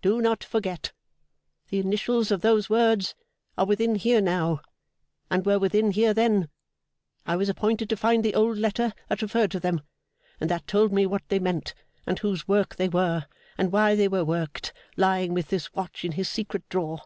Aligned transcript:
"Do 0.00 0.20
not 0.20 0.44
forget." 0.44 0.92
The 1.70 1.80
initials 1.80 2.30
of 2.30 2.40
those 2.40 2.70
words 2.70 3.16
are 3.58 3.66
within 3.66 3.96
here 3.96 4.20
now, 4.20 4.60
and 5.28 5.44
were 5.44 5.58
within 5.58 5.90
here 5.90 6.14
then. 6.14 6.50
I 7.26 7.34
was 7.34 7.48
appointed 7.48 7.88
to 7.88 7.96
find 7.96 8.24
the 8.24 8.36
old 8.36 8.58
letter 8.58 8.92
that 9.08 9.22
referred 9.22 9.50
to 9.50 9.58
them, 9.58 9.80
and 10.40 10.48
that 10.48 10.68
told 10.68 10.92
me 10.92 11.04
what 11.04 11.24
they 11.30 11.40
meant, 11.40 11.74
and 12.06 12.16
whose 12.16 12.46
work 12.46 12.76
they 12.76 12.88
were, 12.88 13.26
and 13.58 13.72
why 13.72 13.96
they 13.96 14.06
were 14.06 14.24
worked, 14.24 14.72
lying 14.96 15.34
with 15.34 15.48
this 15.48 15.74
watch 15.74 16.04
in 16.04 16.12
his 16.12 16.28
secret 16.28 16.68
drawer. 16.68 17.02